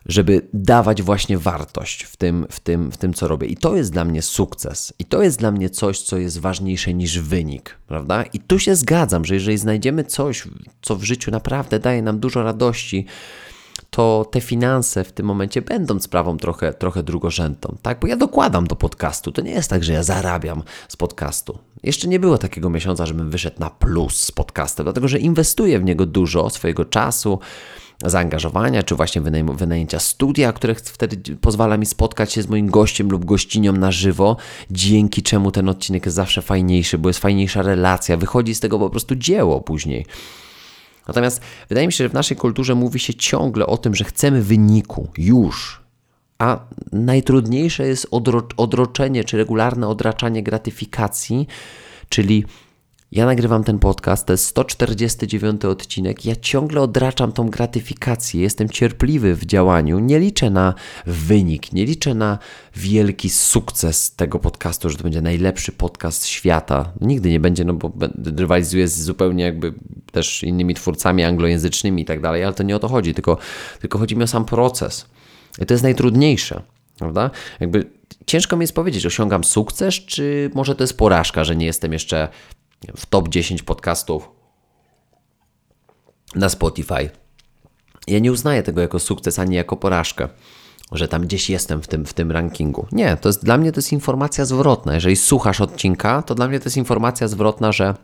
[0.09, 3.47] żeby dawać właśnie wartość w tym, w, tym, w tym, co robię.
[3.47, 4.93] I to jest dla mnie sukces.
[4.99, 8.23] I to jest dla mnie coś, co jest ważniejsze niż wynik, prawda?
[8.23, 10.49] I tu się zgadzam, że jeżeli znajdziemy coś,
[10.83, 13.07] co w życiu naprawdę daje nam dużo radości,
[13.91, 18.01] to te finanse w tym momencie będą sprawą trochę, trochę drugorzędną, tak?
[18.01, 19.33] Bo ja dokładam do podcastu.
[19.33, 21.59] To nie jest tak, że ja zarabiam z podcastu.
[21.83, 25.85] Jeszcze nie było takiego miesiąca, żebym wyszedł na plus z podcastem, dlatego że inwestuję w
[25.85, 27.39] niego dużo swojego czasu,
[28.11, 29.23] zaangażowania, czy właśnie
[29.57, 34.37] wynajęcia studia, które wtedy pozwala mi spotkać się z moim gościem lub gościnią na żywo,
[34.71, 38.91] dzięki czemu ten odcinek jest zawsze fajniejszy, bo jest fajniejsza relacja, wychodzi z tego po
[38.91, 40.07] prostu dzieło później.
[41.09, 44.43] Natomiast wydaje mi się, że w naszej kulturze mówi się ciągle o tym, że chcemy
[44.43, 45.81] wyniku już,
[46.39, 46.61] a
[46.93, 51.47] najtrudniejsze jest odro odroczenie czy regularne odraczanie gratyfikacji,
[52.09, 52.45] czyli
[53.13, 56.25] ja nagrywam ten podcast, to jest 149 odcinek.
[56.25, 60.75] Ja ciągle odraczam tą gratyfikację, jestem cierpliwy w działaniu, nie liczę na
[61.07, 62.39] wynik, nie liczę na
[62.77, 66.93] wielki sukces tego podcastu, że to będzie najlepszy podcast świata.
[67.01, 67.93] Nigdy nie będzie, no bo
[68.37, 69.75] rywalizuję z zupełnie jakby
[70.13, 73.39] też innymi twórcami anglojęzycznymi i tak dalej, ale to nie o to chodzi, tylko,
[73.81, 75.07] tylko chodzi mi o sam proces.
[75.63, 76.63] I to jest najtrudniejsze,
[76.99, 77.31] prawda?
[77.61, 77.91] Jakby
[78.27, 82.29] ciężko mi jest powiedzieć, osiągam sukces, czy może to jest porażka, że nie jestem jeszcze
[82.97, 84.31] w top 10 podcastów
[86.35, 87.11] na Spotify.
[88.07, 90.29] Ja nie uznaję tego jako sukces ani jako porażkę,
[90.93, 92.87] że tam gdzieś jestem w tym, w tym rankingu.
[92.93, 94.95] Nie, to jest dla mnie to jest informacja zwrotna.
[94.95, 97.95] Jeżeli słuchasz odcinka, to dla mnie to jest informacja zwrotna, że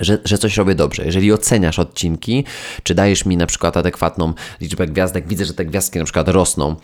[0.00, 1.04] że, że coś robię dobrze.
[1.04, 2.44] Jeżeli oceniasz odcinki,
[2.82, 6.76] czy dajesz mi na przykład adekwatną liczbę gwiazdek, widzę, że te gwiazdki na przykład rosną,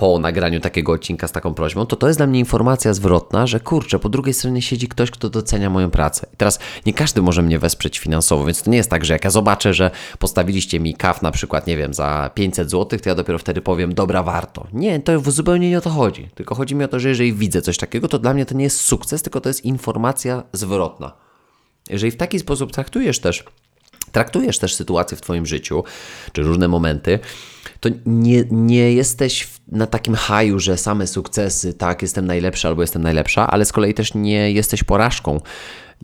[0.00, 3.60] po nagraniu takiego odcinka z taką prośbą, to to jest dla mnie informacja zwrotna, że
[3.60, 6.26] kurczę, po drugiej stronie siedzi ktoś, kto docenia moją pracę.
[6.34, 9.24] I teraz nie każdy może mnie wesprzeć finansowo, więc to nie jest tak, że jak
[9.24, 13.14] ja zobaczę, że postawiliście mi kaw na przykład, nie wiem, za 500 zł, to ja
[13.14, 14.66] dopiero wtedy powiem, dobra, warto.
[14.72, 16.28] Nie, to zupełnie nie o to chodzi.
[16.34, 18.64] Tylko chodzi mi o to, że jeżeli widzę coś takiego, to dla mnie to nie
[18.64, 21.12] jest sukces, tylko to jest informacja zwrotna.
[21.90, 23.44] Jeżeli w taki sposób traktujesz też
[24.12, 25.84] traktujesz też sytuacje w Twoim życiu,
[26.32, 27.18] czy różne momenty,
[27.80, 33.02] to nie, nie jesteś na takim haju, że same sukcesy, tak, jestem najlepszy albo jestem
[33.02, 35.40] najlepsza, ale z kolei też nie jesteś porażką,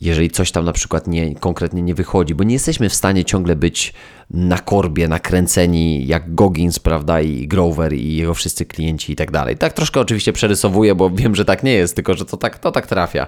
[0.00, 3.56] jeżeli coś tam na przykład nie, konkretnie nie wychodzi, bo nie jesteśmy w stanie ciągle
[3.56, 3.92] być
[4.30, 9.56] na korbie, nakręceni jak Goggins, prawda, i Grover i jego wszyscy klienci i tak dalej.
[9.56, 12.72] Tak troszkę oczywiście przerysowuję, bo wiem, że tak nie jest, tylko że to tak, to
[12.72, 13.26] tak trafia.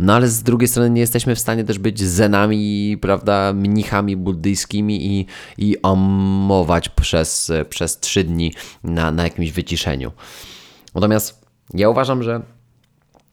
[0.00, 5.06] No ale z drugiej strony nie jesteśmy w stanie też być zenami, prawda, mnichami buddyjskimi
[5.06, 5.26] i,
[5.58, 8.52] i omować przez, przez trzy dni
[8.84, 10.12] na, na jakimś wyciszeniu.
[10.94, 12.42] Natomiast ja uważam, że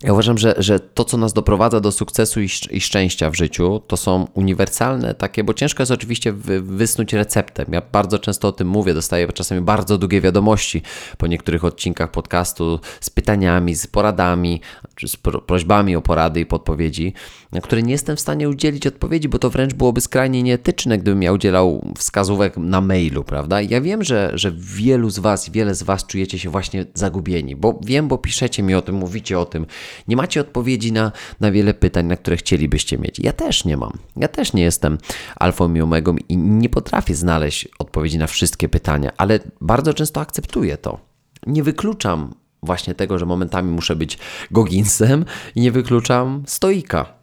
[0.03, 3.81] ja uważam, że, że to, co nas doprowadza do sukcesu i, i, szczęścia w życiu,
[3.87, 7.65] to są uniwersalne takie, bo ciężko jest oczywiście wy, wysnuć receptę.
[7.71, 10.81] Ja bardzo często o tym mówię, dostaję czasami bardzo długie wiadomości
[11.17, 14.61] po niektórych odcinkach podcastu z pytaniami, z poradami,
[14.97, 17.13] czy z prośbami o porady i podpowiedzi,
[17.51, 21.23] na które nie jestem w stanie udzielić odpowiedzi, bo to wręcz byłoby skrajnie nieetyczne, gdybym
[21.23, 23.61] ja udzielał wskazówek na mailu, prawda?
[23.61, 27.79] Ja wiem, że, że wielu z Was, wiele z Was czujecie się właśnie zagubieni, bo
[27.83, 29.65] wiem, bo piszecie mi o tym, mówicie o tym,
[30.07, 33.19] nie macie odpowiedzi na, na wiele pytań, na które chcielibyście mieć.
[33.19, 33.93] Ja też nie mam.
[34.15, 34.97] Ja też nie jestem
[35.35, 40.77] alfą i omegą i nie potrafię znaleźć odpowiedzi na wszystkie pytania, ale bardzo często akceptuję
[40.77, 40.99] to.
[41.47, 42.33] nie wykluczam
[42.63, 44.17] właśnie tego, że momentami muszę być
[44.51, 47.17] Goginsem i nie wykluczam stoika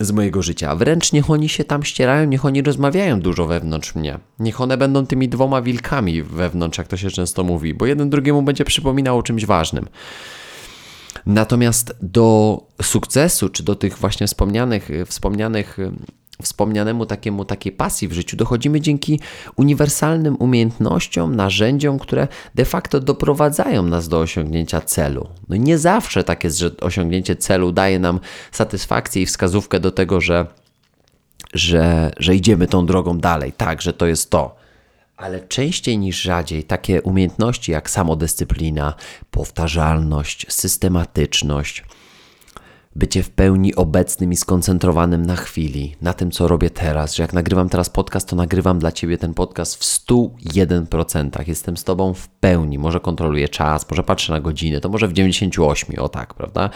[0.00, 0.76] z mojego życia.
[0.76, 4.18] Wręcz niech oni się tam ścierają, niech oni rozmawiają dużo wewnątrz mnie.
[4.38, 8.42] Niech one będą tymi dwoma wilkami wewnątrz, jak to się często mówi, bo jeden drugiemu
[8.42, 9.88] będzie przypominał o czymś ważnym.
[11.26, 15.78] Natomiast do sukcesu, czy do tych właśnie wspomnianych, wspomnianych
[16.42, 19.20] wspomnianemu takiemu, takiej pasji w życiu dochodzimy dzięki
[19.56, 25.28] uniwersalnym umiejętnościom, narzędziom, które de facto doprowadzają nas do osiągnięcia celu.
[25.48, 28.20] No nie zawsze tak jest, że osiągnięcie celu daje nam
[28.52, 30.46] satysfakcję i wskazówkę do tego, że,
[31.54, 34.56] że, że idziemy tą drogą dalej, tak, że to jest to.
[35.16, 38.94] Ale częściej niż rzadziej takie umiejętności jak samodyscyplina,
[39.30, 41.84] powtarzalność, systematyczność,
[42.96, 47.32] bycie w pełni obecnym i skoncentrowanym na chwili, na tym, co robię teraz, że jak
[47.32, 51.48] nagrywam teraz podcast, to nagrywam dla Ciebie ten podcast w 101%.
[51.48, 52.78] Jestem z Tobą w pełni.
[52.78, 56.70] Może kontroluję czas, może patrzę na godziny, to może w 98%, o tak, prawda?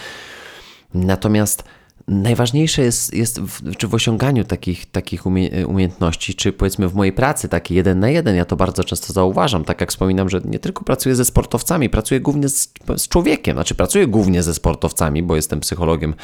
[0.95, 1.65] Natomiast
[2.09, 7.13] najważniejsze jest, jest w, czy w osiąganiu takich, takich umie, umiejętności, czy powiedzmy w mojej
[7.13, 10.59] pracy takie jeden na jeden, ja to bardzo często zauważam, tak jak wspominam, że nie
[10.59, 15.37] tylko pracuję ze sportowcami, pracuję głównie z, z człowiekiem, znaczy pracuję głównie ze sportowcami, bo
[15.37, 16.15] jestem psychologiem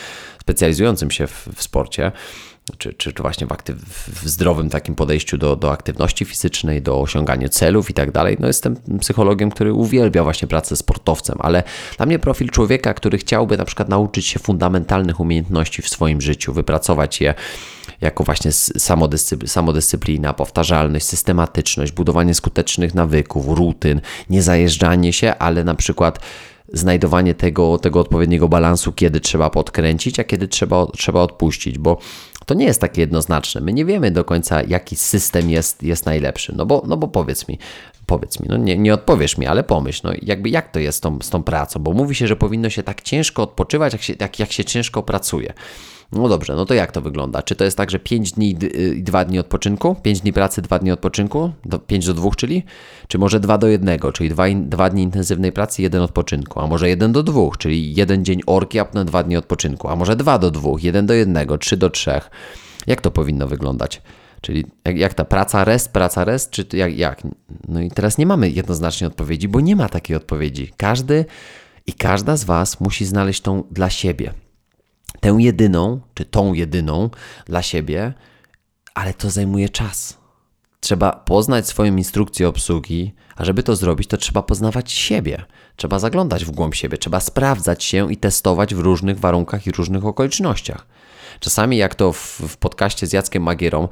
[0.40, 2.12] specjalizującym się w, w sporcie,
[2.78, 3.76] czy, czy, czy właśnie w, aktyw,
[4.22, 8.36] w zdrowym takim podejściu do, do aktywności fizycznej, do osiągania celów i tak dalej.
[8.40, 11.62] No jestem psychologiem, który uwielbia właśnie pracę sportowcem, ale
[11.96, 16.52] dla mnie profil człowieka, który chciałby na przykład nauczyć się fundamentalnych umiejętności w swoim życiu,
[16.52, 17.34] wypracować je
[18.00, 24.00] jako właśnie samodyscyplina, samodyscyplina powtarzalność, systematyczność, budowanie skutecznych nawyków, rutyn,
[24.30, 26.20] nie zajeżdżanie się, ale na przykład
[26.72, 31.98] znajdowanie tego, tego odpowiedniego balansu, kiedy trzeba podkręcić, a kiedy trzeba, trzeba odpuścić, bo
[32.46, 33.60] to nie jest takie jednoznaczne.
[33.60, 36.52] My nie wiemy do końca, jaki system jest, jest najlepszy.
[36.56, 37.58] No bo, no bo powiedz mi,
[38.06, 41.00] powiedz mi, no nie, nie odpowiesz mi, ale pomyśl, no jakby jak to jest z
[41.00, 44.14] tą, z tą pracą, bo mówi się, że powinno się tak ciężko odpoczywać, jak się,
[44.20, 45.52] jak, jak się ciężko pracuje.
[46.12, 47.42] No dobrze, no to jak to wygląda?
[47.42, 48.56] Czy to jest tak, że 5 dni
[48.96, 49.94] i 2 dni odpoczynku?
[50.02, 51.52] 5 dni pracy, 2 dni odpoczynku?
[51.64, 52.62] Do, 5 do 2, czyli?
[53.08, 56.60] Czy może 2 do 1, czyli 2, 2 dni intensywnej pracy, 1 odpoczynku?
[56.60, 59.88] A może 1 do 2, czyli 1 dzień orki, a potem 2 dni odpoczynku?
[59.88, 62.10] A może 2 do 2, 1 do 1, 3 do 3?
[62.86, 64.02] Jak to powinno wyglądać?
[64.40, 67.22] Czyli jak, jak ta praca rest, praca rest, czy jak, jak?
[67.68, 70.72] No i teraz nie mamy jednoznacznie odpowiedzi, bo nie ma takiej odpowiedzi.
[70.76, 71.24] Każdy
[71.86, 74.32] i każda z Was musi znaleźć tą dla siebie
[75.26, 77.10] tę jedyną, czy tą jedyną
[77.46, 78.12] dla siebie,
[78.94, 80.18] ale to zajmuje czas.
[80.80, 85.44] Trzeba poznać swoją instrukcję obsługi, a żeby to zrobić, to trzeba poznawać siebie.
[85.76, 90.06] Trzeba zaglądać w głąb siebie, trzeba sprawdzać się i testować w różnych warunkach i różnych
[90.06, 90.86] okolicznościach.
[91.40, 93.88] Czasami, jak to w, w podcaście z Jackiem Magierą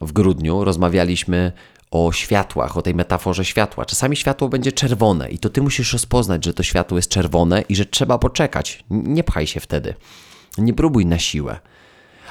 [0.00, 1.52] w grudniu, rozmawialiśmy
[1.90, 3.84] o światłach, o tej metaforze światła.
[3.84, 7.76] Czasami światło będzie czerwone i to ty musisz rozpoznać, że to światło jest czerwone i
[7.76, 8.84] że trzeba poczekać.
[8.90, 9.94] Nie pchaj się wtedy.
[10.58, 11.60] Nie próbuj na siłę.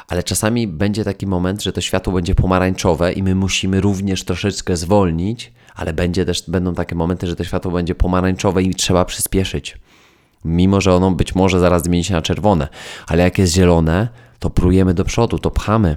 [0.08, 4.78] Ale czasami będzie taki moment, że to światło będzie pomarańczowe i my musimy również troszeczkę
[4.78, 9.78] zwolnić, ale będzie też, będą takie momenty, że to światło będzie pomarańczowe i trzeba przyspieszyć.
[10.46, 12.68] Mimo, że ono być może zaraz zmieni się na czerwone,
[13.08, 14.08] ale jak jest zielone,
[14.40, 15.96] to prujemy do przodu, to pchamy.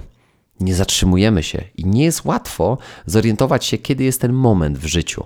[0.59, 5.25] Nie zatrzymujemy się i nie jest łatwo zorientować się, kiedy jest ten moment w życiu.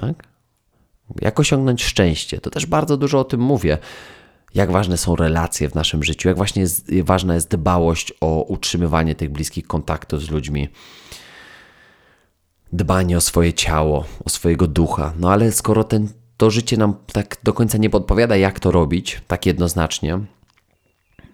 [0.00, 0.28] Tak?
[1.20, 2.40] Jak osiągnąć szczęście?
[2.40, 3.78] To też bardzo dużo o tym mówię
[4.54, 9.14] jak ważne są relacje w naszym życiu, jak właśnie jest, ważna jest dbałość o utrzymywanie
[9.14, 10.68] tych bliskich kontaktów z ludźmi,
[12.72, 15.12] dbanie o swoje ciało, o swojego ducha.
[15.18, 19.20] No ale skoro ten, to życie nam tak do końca nie podpowiada, jak to robić,
[19.26, 20.18] tak jednoznacznie,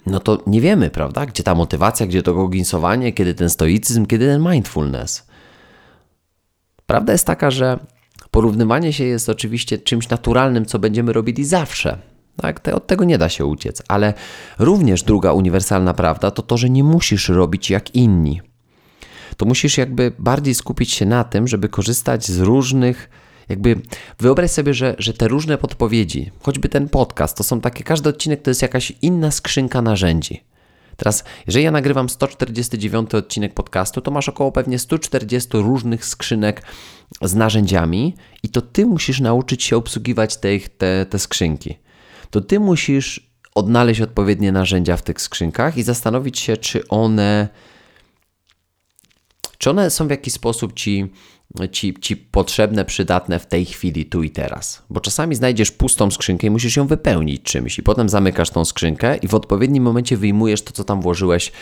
[0.06, 1.26] no to nie wiemy, prawda?
[1.26, 5.26] Gdzie ta motywacja, gdzie to goginsowanie, kiedy ten stoicyzm, kiedy ten mindfulness.
[6.86, 7.78] Prawda jest taka, że
[8.30, 11.98] porównywanie się jest oczywiście czymś naturalnym, co będziemy robili zawsze.
[12.36, 14.14] Tak, te, od tego nie da się uciec, ale
[14.58, 18.40] również druga uniwersalna prawda to to, że nie musisz robić jak inni.
[19.36, 23.10] To musisz jakby bardziej skupić się na tym, żeby korzystać z różnych
[23.48, 23.80] jakby
[24.18, 28.42] wyobraź sobie, że, że te różne podpowiedzi, choćby ten podcast, to są takie, każdy odcinek
[28.42, 30.44] to jest jakaś inna skrzynka narzędzi.
[30.96, 36.62] Teraz, jeżeli ja nagrywam 149 odcinek podcastu, to masz około pewnie 140 różnych skrzynek
[37.22, 41.78] z narzędziami i to ty musisz nauczyć się obsługiwać te, te, te skrzynki
[42.30, 47.48] to ty musisz odnaleźć odpowiednie narzędzia w tych skrzynkach i zastanowić się, czy one,
[49.58, 51.12] czy one są w jakiś sposób ci,
[51.72, 54.82] ci, ci potrzebne, przydatne w tej chwili, tu i teraz.
[54.90, 59.16] Bo czasami znajdziesz pustą skrzynkę i musisz ją wypełnić czymś, i potem zamykasz tą skrzynkę
[59.16, 61.52] i w odpowiednim momencie wyjmujesz to, co tam włożyłeś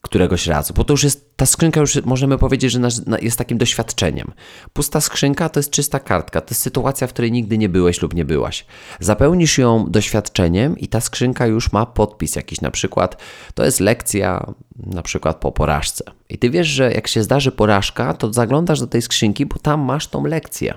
[0.00, 2.80] któregoś razu, bo to już jest, ta skrzynka już możemy powiedzieć, że
[3.22, 4.32] jest takim doświadczeniem.
[4.72, 8.14] Pusta skrzynka to jest czysta kartka, to jest sytuacja, w której nigdy nie byłeś lub
[8.14, 8.66] nie byłaś.
[9.00, 13.22] Zapełnisz ją doświadczeniem i ta skrzynka już ma podpis jakiś, na przykład
[13.54, 16.04] to jest lekcja na przykład po porażce.
[16.28, 19.80] I ty wiesz, że jak się zdarzy porażka, to zaglądasz do tej skrzynki, bo tam
[19.80, 20.74] masz tą lekcję.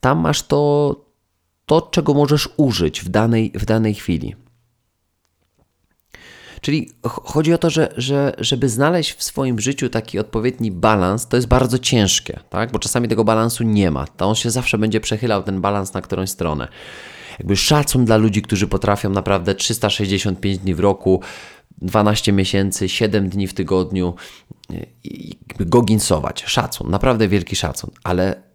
[0.00, 0.94] Tam masz to,
[1.66, 4.36] to czego możesz użyć w danej, w danej chwili.
[6.60, 11.36] Czyli chodzi o to, że, że żeby znaleźć w swoim życiu taki odpowiedni balans, to
[11.36, 12.72] jest bardzo ciężkie, tak?
[12.72, 14.06] bo czasami tego balansu nie ma.
[14.06, 16.68] To on się zawsze będzie przechylał, ten balans na którąś stronę.
[17.38, 21.20] Jakby szacun dla ludzi, którzy potrafią naprawdę 365 dni w roku,
[21.82, 24.14] 12 miesięcy, 7 dni w tygodniu
[25.60, 26.44] goginsować.
[26.46, 28.49] Szacun, naprawdę wielki szacun, ale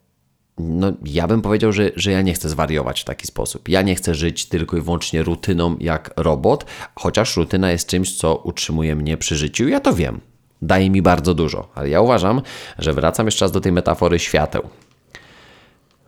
[0.58, 3.70] no, ja bym powiedział, że, że ja nie chcę zwariować w taki sposób.
[3.70, 6.66] Ja nie chcę żyć tylko i wyłącznie rutyną jak robot,
[6.96, 9.68] chociaż rutyna jest czymś, co utrzymuje mnie przy życiu.
[9.68, 10.22] Ja to wiem.
[10.62, 12.42] Daje mi bardzo dużo, ale ja uważam,
[12.80, 14.70] że wracam jeszcze raz do tej metafory świateł.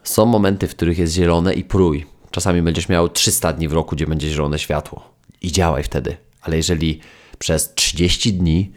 [0.03, 2.05] Są momenty, w których jest zielone i prój.
[2.31, 5.13] Czasami będziesz miał 300 dni w roku, gdzie będzie zielone światło.
[5.41, 6.17] I działaj wtedy.
[6.41, 6.99] Ale jeżeli
[7.39, 8.71] przez 30 dni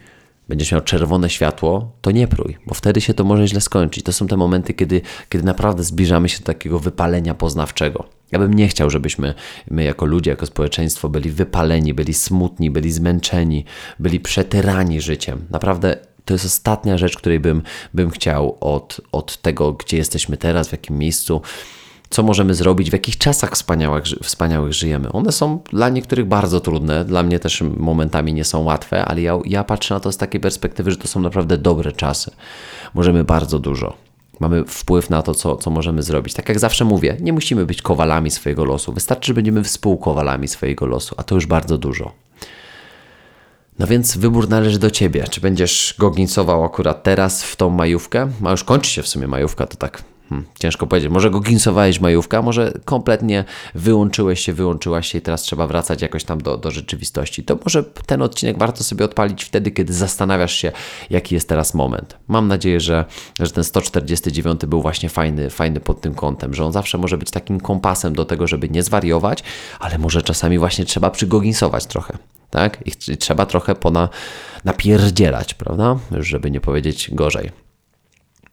[0.51, 4.03] będziesz miał czerwone światło, to nie prój, bo wtedy się to może źle skończyć.
[4.03, 8.05] To są te momenty, kiedy, kiedy naprawdę zbliżamy się do takiego wypalenia poznawczego.
[8.31, 9.33] Ja bym nie chciał, żebyśmy
[9.69, 13.65] my jako ludzie, jako społeczeństwo byli wypaleni, byli smutni, byli zmęczeni,
[13.99, 15.45] byli przetyrani życiem.
[15.49, 17.61] Naprawdę to jest ostatnia rzecz, której bym,
[17.93, 21.41] bym chciał od, od tego, gdzie jesteśmy teraz, w jakim miejscu
[22.11, 25.11] co możemy zrobić, w jakich czasach wspaniałych, wspaniałych żyjemy.
[25.11, 29.39] One są dla niektórych bardzo trudne, dla mnie też momentami nie są łatwe, ale ja,
[29.45, 32.31] ja patrzę na to z takiej perspektywy, że to są naprawdę dobre czasy.
[32.93, 33.93] Możemy bardzo dużo.
[34.39, 36.33] Mamy wpływ na to, co, co możemy zrobić.
[36.33, 38.93] Tak jak zawsze mówię, nie musimy być kowalami swojego losu.
[38.93, 42.11] Wystarczy, że będziemy współkowalami swojego losu, a to już bardzo dużo.
[43.79, 45.23] No więc wybór należy do ciebie.
[45.29, 48.27] Czy będziesz goginsował akurat teraz w tą majówkę?
[48.39, 51.11] Ma już kończy się w sumie majówka, to tak Hmm, ciężko powiedzieć.
[51.11, 53.43] Może go ginsowałeś majówka, może kompletnie
[53.75, 57.43] wyłączyłeś się, wyłączyłaś się i teraz trzeba wracać jakoś tam do, do rzeczywistości.
[57.43, 60.71] To może ten odcinek warto sobie odpalić wtedy, kiedy zastanawiasz się,
[61.09, 62.17] jaki jest teraz moment.
[62.27, 63.05] Mam nadzieję, że,
[63.39, 67.31] że ten 149 był właśnie fajny, fajny pod tym kątem, że on zawsze może być
[67.31, 69.43] takim kompasem do tego, żeby nie zwariować,
[69.79, 72.17] ale może czasami właśnie trzeba przygoginsować trochę.
[72.49, 72.83] Tak?
[72.85, 74.09] I trzeba trochę pona
[74.65, 75.99] napierdzielać, prawda?
[76.11, 77.70] Żeby nie powiedzieć gorzej.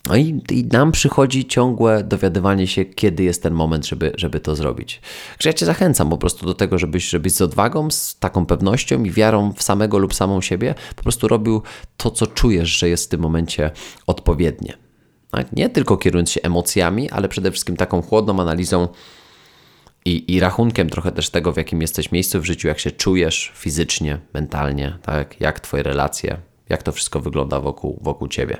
[0.09, 4.57] No i, i, nam przychodzi ciągłe dowiadywanie się, kiedy jest ten moment, żeby, żeby to
[4.57, 5.01] zrobić.
[5.33, 9.05] Także ja Cię zachęcam po prostu do tego, żebyś, żebyś z odwagą, z taką pewnością
[9.05, 11.63] i wiarą w samego lub samą siebie po prostu robił
[11.97, 13.71] to, co czujesz, że jest w tym momencie
[14.07, 14.75] odpowiednie.
[15.31, 15.53] Tak?
[15.53, 18.89] Nie tylko kierując się emocjami, ale przede wszystkim taką chłodną analizą
[20.05, 23.53] i, i rachunkiem trochę też tego, w jakim jesteś miejscu w życiu, jak się czujesz
[23.55, 25.41] fizycznie, mentalnie, tak?
[25.41, 26.37] jak Twoje relacje,
[26.69, 28.57] jak to wszystko wygląda wokół, wokół Ciebie.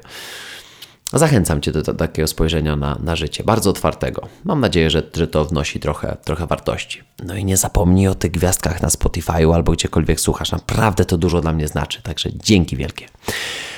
[1.13, 4.29] Zachęcam Cię do, do, takiego spojrzenia na, na życie, bardzo otwartego.
[4.45, 7.03] Mam nadzieję, że, że to wnosi trochę, trochę wartości.
[7.25, 10.53] No i nie zapomnij o tych gwiazdkach na Spotify'u albo gdziekolwiek słuchasz.
[10.53, 13.07] Naprawdę to dużo dla mnie znaczy, także dzięki wielkie.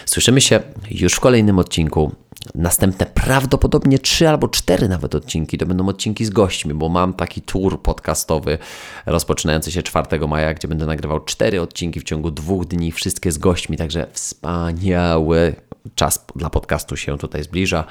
[0.06, 2.12] Słyszymy się już w kolejnym odcinku.
[2.54, 7.42] Następne prawdopodobnie trzy albo cztery nawet odcinki to będą odcinki z gośćmi, bo mam taki
[7.42, 8.58] tour podcastowy
[9.06, 13.38] rozpoczynający się 4 maja, gdzie będę nagrywał cztery odcinki w ciągu dwóch dni, wszystkie z
[13.38, 15.54] gośćmi, także wspaniały
[15.94, 17.84] czas dla podcastu się tutaj zbliża.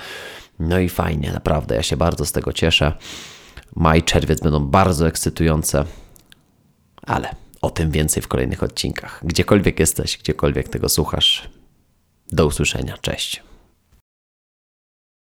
[0.60, 2.94] No i fajnie, naprawdę, ja się bardzo z tego cieszę.
[3.76, 5.86] Maj, czerwiec będą bardzo ekscytujące,
[7.02, 9.22] ale o tym więcej w kolejnych odcinkach.
[9.24, 11.50] Gdziekolwiek jesteś, gdziekolwiek tego słuchasz.
[12.32, 12.98] Do usłyszenia.
[13.02, 13.49] Cześć.